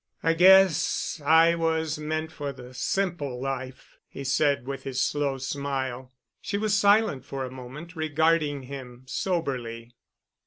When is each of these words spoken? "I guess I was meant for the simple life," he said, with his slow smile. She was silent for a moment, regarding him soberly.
"I 0.23 0.33
guess 0.33 1.21
I 1.23 1.53
was 1.53 1.99
meant 1.99 2.31
for 2.31 2.51
the 2.51 2.73
simple 2.73 3.39
life," 3.39 3.99
he 4.09 4.23
said, 4.23 4.65
with 4.65 4.81
his 4.81 4.99
slow 4.99 5.37
smile. 5.37 6.11
She 6.41 6.57
was 6.57 6.73
silent 6.75 7.23
for 7.23 7.45
a 7.45 7.51
moment, 7.51 7.95
regarding 7.95 8.63
him 8.63 9.03
soberly. 9.05 9.93